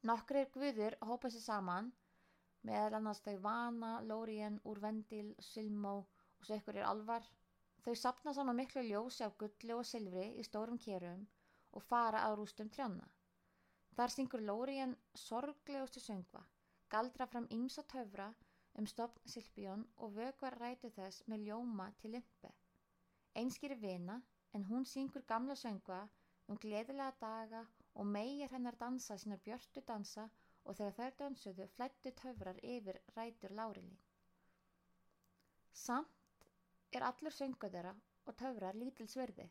Nokkrir 0.10 0.48
guðir 0.54 0.96
hópa 1.06 1.30
sér 1.30 1.44
saman, 1.44 1.92
meðal 2.68 2.98
annars 3.00 3.22
þau 3.26 3.36
Vana, 3.44 3.92
Lórien, 4.02 4.60
Úrvendil, 4.64 5.36
Silmó 5.40 5.96
og 6.00 6.46
svo 6.48 6.58
ykkur 6.60 6.80
er 6.82 6.90
alvar. 6.90 7.26
Þau 7.86 7.96
sapna 7.96 8.34
saman 8.36 8.60
miklu 8.60 8.84
ljósi 8.88 9.24
af 9.26 9.38
gulli 9.40 9.76
og 9.76 9.86
silfri 9.88 10.28
í 10.40 10.44
stórum 10.48 10.80
kérum 10.86 11.26
og 11.72 11.86
fara 11.86 12.26
að 12.28 12.38
rústum 12.40 12.70
trjanna. 12.74 13.08
Þar 13.96 14.14
syngur 14.16 14.44
Lórien 14.50 14.96
sorglegustu 15.16 16.02
söngva, 16.04 16.44
galdra 16.92 17.28
fram 17.28 17.48
ímsa 17.56 17.84
töfra 17.94 18.30
um 18.80 18.88
stopn 18.88 19.32
Silbjón 19.34 19.86
og 19.98 20.14
vögvar 20.18 20.56
rætu 20.62 20.92
þess 20.96 21.24
með 21.28 21.48
ljóma 21.48 21.90
til 22.02 22.14
limpi. 22.16 22.52
Einskýri 23.40 23.76
vina 23.82 24.22
en 24.54 24.66
hún 24.70 24.86
syngur 24.86 25.26
gamla 25.32 25.56
söngva 25.56 26.00
um 26.48 26.58
gleðilega 26.64 27.16
daga 27.22 27.66
og 27.94 28.08
meir 28.16 28.52
hennar 28.54 28.78
dansa 28.84 29.18
sínar 29.18 29.42
björtu 29.46 29.84
dansa 29.92 30.30
og 30.70 30.78
þegar 30.78 30.96
þær 31.00 31.18
dansuðu 31.24 31.68
flættu 31.76 32.14
töfrar 32.22 32.60
yfir 32.76 33.02
rætur 33.16 33.56
Lárilín. 33.60 33.98
Samt 35.84 36.46
er 36.94 37.06
allur 37.10 37.34
söngu 37.34 37.70
þeirra 37.74 37.96
og 38.30 38.38
töfrar 38.44 38.78
lítil 38.78 39.08
sverði 39.10 39.48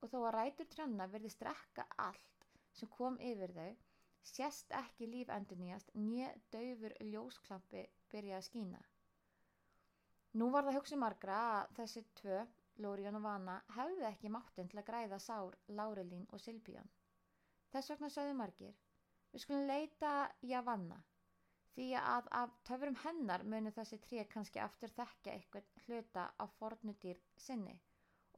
og 0.00 0.12
þó 0.12 0.18
að 0.20 0.34
rætur 0.36 0.68
trjanna 0.74 1.08
verði 1.12 1.32
strekka 1.34 1.86
allt 2.06 2.46
sem 2.78 2.90
kom 2.96 3.18
yfir 3.32 3.52
þau 3.56 3.70
sérst 4.30 4.72
ekki 4.78 5.08
líf 5.10 5.32
endur 5.34 5.58
nýjast 5.60 5.92
nýja 5.98 6.30
döfur 6.54 6.94
ljósklampi 7.10 7.84
byrja 8.12 8.38
að 8.38 8.46
skína. 8.48 8.80
Nú 10.38 10.50
var 10.54 10.66
það 10.66 10.76
hugsi 10.78 10.98
margra 11.02 11.38
að 11.54 11.72
þessi 11.80 12.04
tvö, 12.20 12.42
Lórión 12.84 13.18
og 13.18 13.24
Vana, 13.24 13.56
hefði 13.76 14.06
ekki 14.08 14.30
máttinn 14.32 14.68
til 14.70 14.78
að 14.80 14.86
græða 14.90 15.18
sár 15.20 15.56
Lárilín 15.78 16.28
og 16.30 16.40
Silbjón. 16.40 16.86
Þess 17.72 17.90
vegna 17.92 18.10
sögðu 18.14 18.36
margir, 18.38 18.76
við 19.32 19.44
skulum 19.44 19.66
leita 19.70 20.12
Javanna, 20.52 20.98
því 21.74 21.88
að 22.00 22.30
af 22.40 22.56
töfurum 22.70 22.98
hennar 23.04 23.44
munu 23.54 23.72
þessi 23.76 23.98
tré 24.06 24.24
kannski 24.34 24.62
aftur 24.64 24.94
þekka 24.96 25.34
eitthvað 25.34 25.70
hluta 25.86 26.26
á 26.42 26.44
fornudýr 26.58 27.20
sinni 27.46 27.76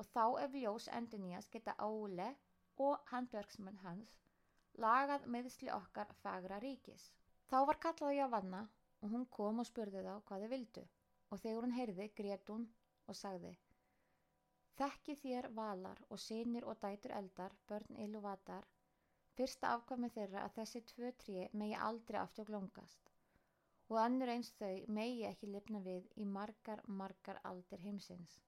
og 0.01 0.09
þá 0.15 0.25
ef 0.45 0.59
ljós 0.63 0.91
endur 0.99 1.23
nýjast 1.23 1.53
geta 1.55 1.75
Óle 1.87 2.29
og 2.87 3.09
handverksmenn 3.13 3.81
hans 3.87 4.21
lagað 4.81 5.27
meðsli 5.35 5.69
okkar 5.73 6.13
fagra 6.23 6.59
ríkis. 6.65 7.11
Þá 7.49 7.59
var 7.69 7.79
kallað 7.85 8.17
Javanna 8.17 8.63
og 9.03 9.11
hún 9.13 9.27
kom 9.37 9.61
og 9.61 9.69
spurði 9.69 10.05
þá 10.07 10.15
hvað 10.29 10.45
þið 10.45 10.55
vildu 10.55 10.85
og 11.29 11.43
þegar 11.43 11.67
hún 11.67 11.77
heyrði 11.77 12.09
grét 12.21 12.53
hún 12.53 12.65
og 13.09 13.19
sagði 13.19 13.53
Þekki 14.81 15.15
þér 15.21 15.51
valar 15.57 15.99
og 16.09 16.21
sinir 16.21 16.65
og 16.65 16.79
dætur 16.81 17.13
eldar, 17.13 17.53
börn 17.69 17.99
illuvatar, 18.05 18.65
Fyrsta 19.37 19.73
afkvæmi 19.77 20.13
þeirra 20.15 20.45
að 20.47 20.57
þessi 20.61 20.85
tvö 20.93 21.11
trí 21.25 21.49
megi 21.61 21.77
aldrei 21.89 22.21
aftur 22.21 22.49
glóngast 22.51 23.13
og 23.93 23.99
annur 24.01 24.31
eins 24.33 24.51
þau 24.59 24.73
megi 24.97 25.25
ekki 25.29 25.49
lifna 25.53 25.81
við 25.85 26.09
í 26.23 26.25
margar, 26.37 26.81
margar 27.01 27.41
aldir 27.51 27.81
heimsins. 27.85 28.39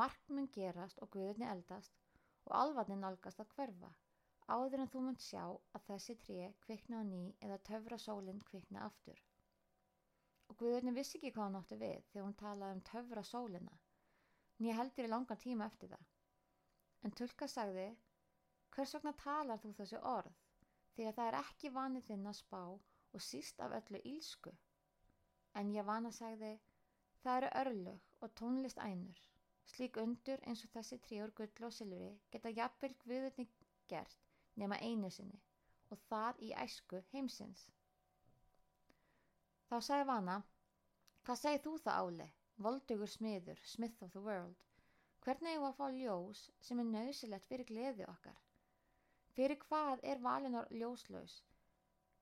Mark 0.00 0.30
mun 0.34 0.48
gerast 0.56 0.98
og 1.04 1.10
guðurni 1.14 1.46
eldast 1.46 1.98
og 2.46 2.54
alvarni 2.60 2.96
nálgast 3.02 3.42
að 3.44 3.52
hverfa 3.56 3.90
áður 4.56 4.82
en 4.82 4.90
þú 4.92 5.02
mun 5.04 5.18
sjá 5.22 5.42
að 5.44 5.86
þessi 5.90 6.16
trí 6.24 6.38
kvikna 6.64 7.00
á 7.00 7.08
ný 7.10 7.22
eða 7.46 7.60
töfra 7.68 7.98
sólinn 8.00 8.42
kvikna 8.50 8.86
aftur. 8.88 9.20
Og 10.48 10.58
guðurni 10.62 10.94
vissi 10.96 11.18
ekki 11.18 11.34
hvað 11.34 11.44
hann 11.46 11.58
átti 11.60 11.80
við 11.82 12.06
þegar 12.10 12.26
hún 12.26 12.38
talaði 12.42 12.78
um 12.78 12.84
töfra 12.90 13.24
sólina, 13.30 13.74
nýja 14.58 14.78
heldur 14.80 15.08
í 15.08 15.12
langan 15.12 15.42
tíma 15.42 15.68
eftir 15.68 15.92
það. 15.92 16.06
En 17.04 17.14
Tulka 17.20 17.48
sagði 17.50 17.88
Hvers 18.78 18.92
vegna 18.94 19.10
talar 19.18 19.58
þú 19.58 19.72
þessu 19.74 19.98
orð? 20.06 20.34
Að 21.02 21.08
það 21.14 21.28
er 21.28 21.36
ekki 21.36 21.70
vanið 21.76 22.04
þinn 22.08 22.28
að 22.30 22.36
spá 22.38 22.60
og 22.62 23.22
síst 23.28 23.62
af 23.64 23.72
öllu 23.74 23.98
ílsku. 24.06 24.52
En 25.58 25.72
ég 25.74 25.86
vana 25.88 26.12
sagði, 26.14 26.50
það 27.24 27.38
eru 27.40 27.48
örlög 27.62 28.22
og 28.22 28.36
tónlist 28.38 28.78
ænur. 28.84 29.18
Slík 29.72 29.98
undur 30.04 30.46
eins 30.46 30.62
og 30.62 30.70
þessi 30.76 31.00
tríur 31.08 31.34
gull 31.40 31.66
og 31.66 31.74
silfri 31.74 32.12
geta 32.36 32.54
jafnvel 32.54 32.94
gviðurni 33.02 33.48
gert 33.90 34.30
nema 34.62 34.78
einu 34.78 35.10
sinni 35.10 35.42
og 35.90 35.98
það 36.06 36.46
í 36.46 36.54
æsku 36.62 37.02
heimsins. 37.10 37.64
Þá 39.66 39.76
sagði 39.88 40.10
vana, 40.12 40.36
hvað 41.26 41.42
segið 41.42 41.64
þú 41.66 41.78
það 41.88 42.04
áli? 42.04 42.28
Voldugur 42.68 43.10
smiður, 43.10 43.66
smith 43.74 44.06
of 44.06 44.14
the 44.14 44.22
world. 44.22 44.62
Hvernig 45.26 45.56
er 45.56 45.64
það 45.64 45.72
að 45.72 45.80
fá 45.82 45.86
ljós 45.98 46.50
sem 46.68 46.84
er 46.84 46.92
nöðsilegt 46.94 47.50
fyrir 47.50 47.72
gleði 47.72 48.06
okkar? 48.06 48.38
Fyrir 49.38 49.60
hvað 49.62 50.00
er 50.02 50.18
Valinor 50.18 50.66
ljóslaus? 50.74 51.34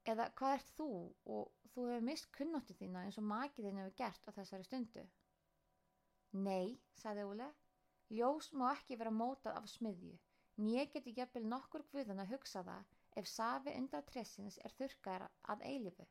Eða 0.04 0.26
hvað 0.36 0.54
ert 0.58 0.72
þú 0.76 0.88
og 1.34 1.70
þú 1.72 1.86
hefur 1.88 2.02
mist 2.04 2.26
kunnóttu 2.36 2.74
þína 2.76 3.06
eins 3.06 3.16
og 3.16 3.24
makið 3.30 3.68
þín 3.68 3.78
hefur 3.80 3.94
gert 4.00 4.28
á 4.28 4.36
þessari 4.36 4.66
stundu? 4.66 5.04
Nei, 6.48 6.74
sagði 7.00 7.24
Óle, 7.30 7.46
ljós 8.18 8.50
má 8.52 8.66
ekki 8.74 9.00
vera 9.00 9.14
mótað 9.22 9.56
af 9.62 9.70
smiðju. 9.72 10.12
Nýje 10.60 10.84
geti 10.92 11.16
jafnvel 11.16 11.44
nokkur 11.54 11.86
guðan 11.94 12.20
að 12.20 12.36
hugsa 12.36 12.64
það 12.68 12.92
ef 13.22 13.32
safi 13.32 13.76
undra 13.80 14.04
tressins 14.12 14.60
er 14.68 14.76
þurkaðar 14.76 15.26
að 15.56 15.66
eilifu. 15.72 16.04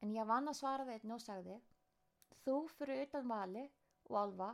En 0.00 0.16
ég 0.16 0.32
vann 0.32 0.48
að 0.48 0.60
svara 0.62 0.88
þeitn 0.88 1.12
og 1.12 1.24
sagði, 1.28 1.60
þú 2.40 2.58
fyrir 2.78 3.04
utan 3.04 3.28
vali 3.36 3.68
og 4.08 4.20
alva, 4.24 4.50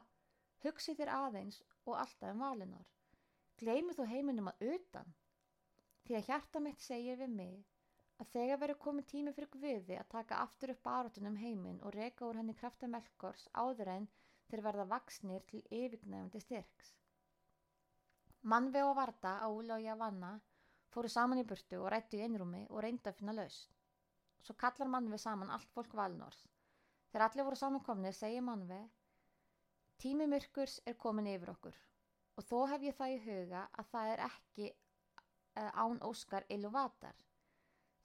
hugsi 0.66 0.98
þér 0.98 1.16
aðeins 1.20 1.62
og 1.86 2.00
alltaf 2.02 2.34
um 2.34 2.46
valinor. 2.48 2.86
Gleimi 3.62 3.94
þú 3.94 4.10
heiminum 4.10 4.50
að 4.50 4.72
utan? 4.74 5.18
Því 6.06 6.16
að 6.18 6.28
hjarta 6.28 6.62
mitt 6.64 6.82
segir 6.84 7.18
við 7.20 7.34
mig 7.40 7.58
að 8.22 8.30
þegar 8.34 8.60
verður 8.62 8.80
komið 8.84 9.08
tími 9.12 9.34
fyrir 9.36 9.50
Guði 9.54 9.98
að 9.98 10.10
taka 10.14 10.40
aftur 10.44 10.72
upp 10.74 10.82
barátunum 10.86 11.38
heiminn 11.42 11.80
og 11.82 11.94
reyka 11.96 12.28
úr 12.28 12.38
henni 12.40 12.54
krafta 12.58 12.90
melkors 12.94 13.48
áður 13.52 13.92
en 13.96 14.08
þeir 14.50 14.64
verða 14.68 14.88
vaksnir 14.94 15.44
til 15.50 15.62
yfirgnæfandi 15.70 16.40
styrks. 16.44 16.94
Mannveg 18.42 18.86
og 18.86 18.96
Varda, 18.98 19.36
Ála 19.46 19.78
og 19.78 19.84
Javanna 19.86 20.32
fóru 20.94 21.10
saman 21.12 21.42
í 21.42 21.46
burtu 21.48 21.78
og 21.80 21.92
rættu 21.94 22.18
í 22.18 22.24
einrúmi 22.26 22.64
og 22.68 22.82
reyndu 22.84 23.10
að 23.10 23.20
finna 23.20 23.36
laust. 23.38 23.70
Svo 24.42 24.58
kallar 24.58 24.90
Mannveg 24.90 25.22
saman 25.22 25.50
allt 25.54 25.70
fólk 25.76 25.94
valnors. 25.94 26.42
Þegar 27.12 27.28
allir 27.28 27.46
voru 27.46 27.60
samankomnið 27.60 28.18
segir 28.18 28.44
Mannveg 28.46 28.90
Tími 30.02 30.26
myrkurs 30.26 30.80
er 30.90 30.96
komin 30.98 31.28
yfir 31.30 31.52
okkur 31.52 31.76
og 32.40 32.46
þó 32.48 32.62
hef 32.72 32.82
ég 32.82 32.96
það 32.98 33.12
í 33.12 33.18
huga 33.26 33.60
að 33.78 33.90
það 33.92 34.08
er 34.14 34.22
ekki 34.24 34.70
án 35.56 35.98
Óskar 36.08 36.46
Illuvatar 36.48 37.18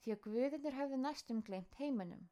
því 0.02 0.14
að 0.14 0.20
guðinir 0.24 0.76
hafði 0.78 0.98
næstum 1.04 1.40
glemt 1.46 1.78
heiminum. 1.80 2.26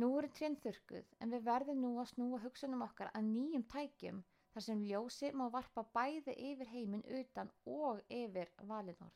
Nú 0.00 0.08
eru 0.18 0.28
trén 0.38 0.56
þurkuð 0.64 1.14
en 1.24 1.32
við 1.34 1.46
verðum 1.48 1.80
nú 1.84 1.90
að 2.02 2.10
snúa 2.12 2.38
hugsunum 2.44 2.84
okkar 2.86 3.10
að 3.14 3.26
nýjum 3.30 3.64
tækjum 3.72 4.20
þar 4.54 4.64
sem 4.66 4.84
ljósi 4.90 5.30
má 5.40 5.46
varpa 5.56 5.84
bæði 5.96 6.34
yfir 6.50 6.70
heimin 6.74 7.06
utan 7.20 7.50
og 7.74 8.02
yfir 8.20 8.52
valinor. 8.72 9.14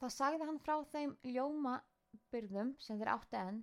Það 0.00 0.14
sagði 0.16 0.48
hann 0.48 0.62
frá 0.64 0.76
þeim 0.92 1.16
ljómabyrðum 1.34 2.74
sem 2.86 3.00
þeir 3.00 3.12
átti 3.16 3.40
enn 3.42 3.60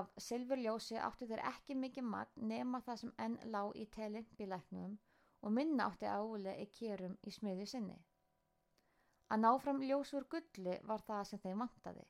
af 0.00 0.12
silfurljósi 0.26 1.00
átti 1.06 1.28
þeir 1.30 1.44
ekki 1.50 1.76
mikið 1.76 2.08
magn 2.14 2.48
nema 2.52 2.80
það 2.86 3.00
sem 3.02 3.14
enn 3.26 3.38
lág 3.54 3.74
í 3.76 3.88
telimpilæknum 3.96 4.94
og 5.42 5.54
minna 5.58 5.88
átti 5.90 6.08
áli 6.08 6.54
í 6.62 6.66
kjörum 6.78 7.18
í 7.26 7.34
smiðju 7.34 7.66
sinni. 7.74 7.98
Að 9.32 9.40
ná 9.40 9.50
fram 9.64 9.78
ljósur 9.80 10.26
gulli 10.32 10.72
var 10.88 11.00
það 11.06 11.22
sem 11.28 11.40
þeim 11.40 11.62
vantaði, 11.62 12.02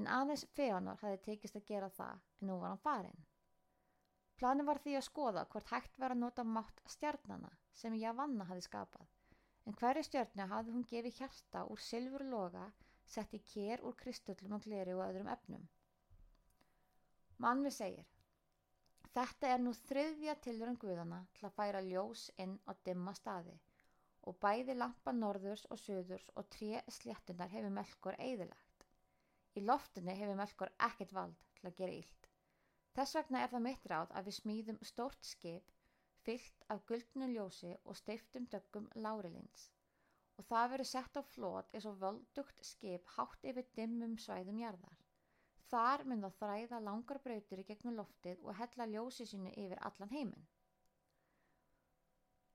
en 0.00 0.06
aðeins 0.18 0.44
Feanor 0.56 1.00
hafi 1.02 1.18
tekist 1.26 1.58
að 1.58 1.66
gera 1.70 1.90
það 1.96 2.22
en 2.40 2.48
nú 2.48 2.54
var 2.62 2.72
hann 2.72 2.80
farin. 2.84 3.26
Planin 4.40 4.66
var 4.70 4.80
því 4.84 4.94
að 4.96 5.04
skoða 5.08 5.42
hvort 5.52 5.72
hægt 5.74 6.00
var 6.04 6.14
að 6.14 6.22
nota 6.22 6.44
mátt 6.54 6.80
stjarnana 6.94 7.50
sem 7.80 7.98
Javanna 8.00 8.46
hafi 8.48 8.64
skapað, 8.64 9.10
en 9.66 9.76
hverju 9.82 10.06
stjarnu 10.08 10.46
hafi 10.54 10.72
hún 10.72 10.88
gefið 10.94 11.20
hjarta 11.20 11.66
úr 11.74 11.84
silfur 11.88 12.24
loga 12.30 12.64
sett 13.16 13.36
í 13.36 13.42
kér 13.52 13.84
úr 13.84 14.00
kristullum 14.00 14.56
og 14.56 14.64
gleri 14.64 14.96
og 14.96 15.04
öðrum 15.04 15.28
efnum. 15.36 15.68
Manvi 17.44 17.74
segir, 17.76 18.08
þetta 19.12 19.52
er 19.52 19.60
nú 19.60 19.76
þriðja 19.84 20.40
tilurinn 20.48 20.80
guðana 20.80 21.20
til 21.36 21.44
að 21.50 21.56
færa 21.60 21.84
ljós 21.84 22.30
inn 22.40 22.56
á 22.64 22.72
dimma 22.88 23.12
staði 23.20 23.58
og 24.30 24.38
bæði 24.44 24.76
lampa 24.78 25.12
norðurs 25.16 25.64
og 25.70 25.80
söðurs 25.82 26.26
og 26.34 26.48
tré 26.56 26.80
sléttunar 26.98 27.52
hefur 27.52 27.74
melkor 27.78 28.18
eðilagt. 28.26 28.86
Í 29.58 29.64
loftinu 29.64 30.16
hefur 30.20 30.40
melkor 30.40 30.72
ekkert 30.88 31.14
vald 31.18 31.38
til 31.58 31.68
að 31.70 31.78
gera 31.82 31.98
íld. 32.00 32.28
Þess 32.94 33.16
vegna 33.18 33.44
er 33.44 33.52
það 33.52 33.66
mitt 33.68 33.86
ráð 33.92 34.16
að 34.18 34.28
við 34.30 34.38
smíðum 34.40 34.82
stórt 34.92 35.30
skip 35.34 35.72
fyllt 36.24 36.66
af 36.72 36.84
guldnu 36.88 37.30
ljósi 37.34 37.72
og 37.84 37.98
steiftum 38.00 38.48
döggum 38.52 38.90
lárilins 39.06 39.68
og 40.40 40.46
það 40.48 40.70
verður 40.72 40.90
sett 40.90 41.18
á 41.20 41.22
flót 41.34 41.74
eins 41.74 41.86
og 41.90 41.98
völdugt 42.02 42.62
skip 42.66 43.10
hátt 43.16 43.46
yfir 43.50 43.66
dimmum 43.78 44.16
svæðum 44.18 44.58
jarðar. 44.62 44.96
Þar 45.70 46.04
mun 46.10 46.24
það 46.24 46.38
þræða 46.40 46.80
langar 46.88 47.20
brautur 47.26 47.62
í 47.62 47.66
gegnum 47.68 47.98
loftið 48.00 48.42
og 48.42 48.58
hella 48.58 48.88
ljósi 48.90 49.26
sinu 49.30 49.52
yfir 49.64 49.80
allan 49.88 50.12
heiminn. 50.14 50.48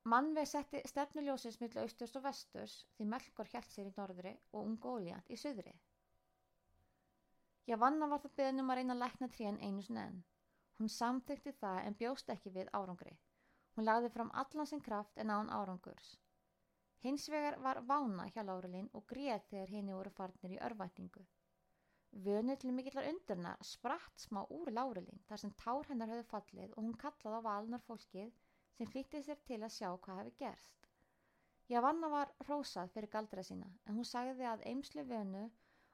Mannveig 0.08 0.48
setti 0.48 0.80
stefnuljósins 0.88 1.60
millu 1.60 1.82
austurs 1.82 2.16
og 2.16 2.24
vesturs 2.24 2.76
því 2.96 3.08
Melkor 3.14 3.50
hjælt 3.52 3.72
sér 3.74 3.90
í 3.90 3.96
norðri 3.98 4.32
og 4.54 4.62
Ungóliant 4.66 5.30
í 5.30 5.38
söðri. 5.38 5.74
Javanna 7.68 8.08
var 8.08 8.24
það 8.24 8.38
beðnum 8.40 8.72
að 8.72 8.80
reyna 8.80 8.96
að 8.96 9.02
lækna 9.04 9.28
trían 9.34 9.60
einu 9.62 9.84
sinni 9.86 10.02
enn. 10.06 10.24
Hún 10.80 10.90
samþykti 10.90 11.52
það 11.60 11.82
en 11.84 11.98
bjóst 12.00 12.32
ekki 12.34 12.54
við 12.56 12.72
árangri. 12.80 13.18
Hún 13.76 13.86
lagði 13.86 14.10
fram 14.16 14.32
allan 14.42 14.70
sinn 14.70 14.82
kraft 14.82 15.20
en 15.22 15.34
án 15.36 15.52
árangurs. 15.54 16.16
Hins 17.04 17.28
vegar 17.32 17.60
var 17.64 17.82
vána 17.92 18.26
hjá 18.32 18.42
Lárelín 18.44 18.90
og 18.94 19.06
greið 19.12 19.44
þegar 19.52 19.76
henni 19.76 19.94
voru 19.96 20.10
farnir 20.16 20.56
í 20.56 20.62
örvætningu. 20.70 21.22
Vönu 22.26 22.56
til 22.60 22.74
mikillar 22.76 23.08
undurna 23.12 23.54
spratt 23.62 24.24
smá 24.24 24.42
úr 24.58 24.72
Lárelín 24.74 25.22
þar 25.28 25.44
sem 25.44 25.54
tár 25.62 25.88
hennar 25.92 26.10
höfðu 26.12 26.26
fallið 26.32 26.74
og 26.74 26.82
hún 26.84 26.98
kallaði 27.04 27.40
á 27.40 27.48
valnar 27.48 27.86
fólkið 27.86 28.34
sem 28.78 28.90
flýtti 28.92 29.24
sér 29.26 29.40
til 29.48 29.62
að 29.62 29.76
sjá 29.78 29.90
hvað 29.92 30.22
hefði 30.22 30.36
gerst. 30.44 30.90
Javanna 31.70 32.10
var 32.10 32.32
rósað 32.48 32.92
fyrir 32.96 33.12
galdra 33.14 33.44
sína 33.46 33.68
en 33.86 33.98
hún 34.00 34.08
sagði 34.12 34.46
að 34.52 34.64
eimslu 34.72 35.04
vönu 35.10 35.44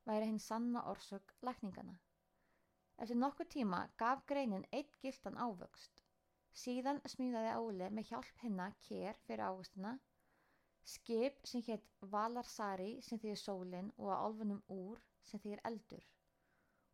væri 0.09 0.29
hinn 0.29 0.43
sanna 0.47 0.83
orsök 0.91 1.33
lækningana. 1.47 1.95
Eftir 3.03 3.19
nokkur 3.19 3.47
tíma 3.55 3.81
gaf 4.01 4.21
greinin 4.31 4.67
eitt 4.79 4.93
gildan 5.03 5.39
ávöxt. 5.45 6.03
Síðan 6.63 7.01
smíðaði 7.13 7.49
Áli 7.57 7.89
með 7.97 8.11
hjálp 8.11 8.43
hennar 8.43 8.75
kér 8.87 9.19
fyrir 9.25 9.43
ávöxtuna, 9.49 9.91
skip 10.93 11.41
sem 11.51 11.63
hétt 11.67 11.89
Valarsari 12.13 13.01
sem 13.07 13.19
þýðir 13.19 13.41
sólinn 13.41 13.91
og 13.97 14.13
að 14.15 14.23
álfunum 14.27 14.61
úr 14.77 15.01
sem 15.27 15.41
þýðir 15.43 15.65
eldur. 15.71 16.05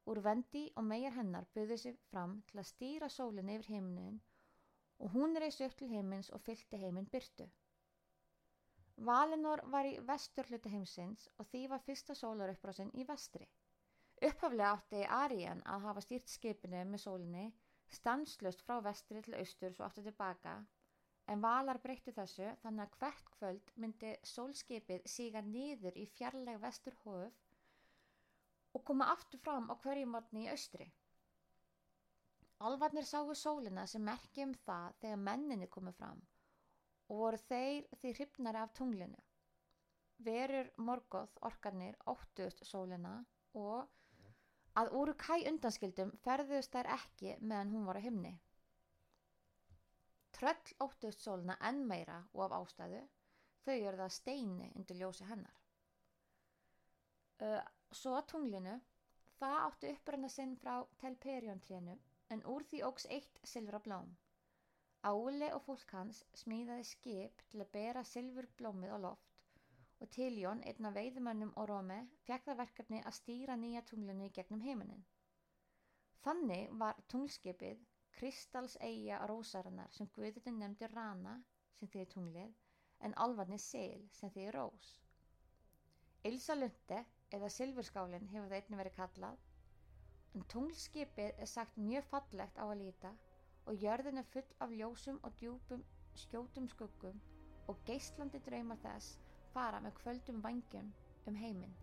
Úr 0.10 0.24
vendi 0.26 0.64
og 0.74 0.88
megar 0.90 1.14
hennar 1.20 1.46
buðið 1.54 1.84
sér 1.84 2.02
fram 2.10 2.40
til 2.50 2.64
að 2.64 2.70
stýra 2.72 3.10
sólinn 3.14 3.54
yfir 3.54 3.76
heiminin 3.76 4.18
og 5.02 5.14
hún 5.16 5.38
reys 5.42 5.60
upp 5.66 5.76
til 5.78 5.90
heimins 5.90 6.30
og 6.30 6.42
fylgti 6.46 6.78
heiminn 6.78 7.10
byrtu. 7.14 7.48
Valinor 9.08 9.64
var 9.74 9.88
í 9.90 9.96
vestur 10.06 10.46
hluti 10.50 10.70
heimsins 10.70 11.26
og 11.42 11.48
því 11.50 11.62
var 11.72 11.82
fyrsta 11.86 12.16
sólaruppbrásin 12.18 12.92
í 13.02 13.06
vestri. 13.10 13.48
Upphaflega 14.22 14.76
átti 14.76 15.02
Arian 15.18 15.64
að 15.66 15.88
hafa 15.88 16.04
stýrt 16.06 16.30
skipinu 16.30 16.84
með 16.92 17.04
sólinni 17.06 17.48
stanslust 17.98 18.62
frá 18.68 18.78
vestri 18.86 19.24
til 19.26 19.40
austur 19.40 19.74
svo 19.74 19.88
aftur 19.88 20.06
tilbaka 20.06 20.60
en 21.34 21.42
valar 21.44 21.80
breyttu 21.84 22.14
þessu 22.16 22.52
þannig 22.62 22.86
að 22.86 22.98
hvert 23.02 23.32
kvöld 23.38 23.74
myndi 23.84 24.12
sólskipið 24.34 25.10
síga 25.16 25.42
nýður 25.48 25.98
í 25.98 26.06
fjarlæg 26.18 26.62
vestur 26.62 26.98
hóf 27.04 27.42
og 28.78 28.86
koma 28.88 29.10
aftur 29.16 29.42
fram 29.44 29.70
á 29.72 29.76
hverju 29.84 30.08
mótni 30.14 30.46
í 30.46 30.52
austri. 30.54 30.88
Alvarnir 32.62 33.06
sáu 33.10 33.32
sólina 33.34 33.88
sem 33.90 34.04
merki 34.06 34.44
um 34.46 34.52
það 34.66 34.98
þegar 35.02 35.22
menninni 35.28 35.68
komu 35.76 35.92
fram 35.98 36.20
og 37.12 37.22
voru 37.22 37.40
þeir 37.48 37.88
því 38.02 38.12
hrifnari 38.18 38.60
af 38.62 38.74
tunglinu. 38.78 39.22
Verur 40.28 40.70
morgoð 40.90 41.40
orkarnir 41.50 41.98
óttust 42.14 42.62
sólina 42.70 43.16
og 43.62 43.90
að 44.82 44.92
úru 45.00 45.16
kæ 45.24 45.40
undanskildum 45.50 46.14
ferðust 46.26 46.78
þær 46.78 46.92
ekki 46.98 47.34
meðan 47.40 47.74
hún 47.74 47.90
var 47.90 48.00
á 48.00 48.06
himni. 48.06 48.36
Tröll 50.38 50.78
óttust 50.86 51.26
sólina 51.26 51.58
enn 51.72 51.82
meira 51.90 52.22
og 52.34 52.46
af 52.46 52.56
ástæðu 52.60 53.02
þau 53.66 53.74
eru 53.74 53.98
það 54.04 54.16
steini 54.20 54.70
undir 54.76 55.02
ljósi 55.02 55.28
hennar. 55.32 55.58
Svo 57.92 58.22
tunglinu, 58.30 58.78
það 59.42 59.60
áttu 59.66 59.92
uppræna 59.96 60.30
sinn 60.30 60.56
frá 60.62 60.76
Telperjón 61.02 61.66
trénu 61.66 61.98
en 62.36 62.44
úr 62.54 62.66
því 62.72 62.84
ógs 62.88 63.08
eitt 63.18 63.40
silfrablóm. 63.54 64.12
Áli 65.12 65.50
og 65.56 65.64
fólk 65.66 65.94
hans 65.98 66.24
smíðaði 66.44 66.88
skip 66.92 67.44
til 67.52 67.64
að 67.64 67.72
bera 67.76 68.04
silfurblómið 68.14 68.96
á 68.96 69.00
loft 69.08 69.32
og 70.02 70.10
Tiljón, 70.16 70.62
einn 70.66 70.88
af 70.90 70.96
veiðmönnum 70.98 71.52
og 71.62 71.68
Rómi, 71.70 71.98
fekk 72.26 72.48
það 72.48 72.60
verkefni 72.64 73.02
að 73.06 73.18
stýra 73.20 73.58
nýja 73.64 73.84
tunglunni 73.90 74.30
gegnum 74.38 74.64
heiminin. 74.66 75.04
Þannig 76.26 76.74
var 76.82 76.98
tunglskipið 77.14 77.84
Kristals 78.18 78.78
eiga 78.88 79.20
rósarinnar 79.30 79.94
sem 79.98 80.10
Guðutin 80.16 80.58
nefndi 80.62 80.90
Rana 80.94 81.36
sem 81.78 81.90
þið 81.94 82.02
er 82.06 82.10
tunglið 82.16 82.58
en 83.08 83.16
alvarni 83.26 83.60
Sil 83.62 84.02
sem 84.18 84.34
þið 84.34 84.48
er 84.48 84.58
rós. 84.58 84.90
Ilsa 86.30 86.58
Lunde 86.58 87.00
eða 87.38 87.50
Silfurskálin 87.58 88.28
hefur 88.34 88.50
það 88.52 88.58
einnig 88.60 88.82
verið 88.82 88.98
kallað 88.98 89.46
en 90.38 90.44
tunglskipið 90.54 91.42
er 91.46 91.50
sagt 91.54 91.80
mjög 91.88 92.06
fallegt 92.12 92.60
á 92.62 92.66
að 92.66 92.78
líta 92.82 93.12
og 93.72 93.84
jörðin 93.86 94.22
er 94.22 94.30
full 94.34 94.56
af 94.66 94.76
ljósum 94.80 95.20
og 95.28 95.36
djúpum 95.42 95.84
skjótum 96.24 96.70
skuggum 96.74 97.20
og 97.72 97.84
geislandi 97.90 98.42
draumar 98.48 98.80
þess 98.86 99.18
fara 99.54 99.80
með 99.86 99.98
kvöldum 100.02 100.42
vangjum 100.48 100.92
um 101.30 101.40
heiminn. 101.44 101.76